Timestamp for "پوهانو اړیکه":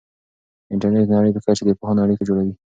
1.79-2.23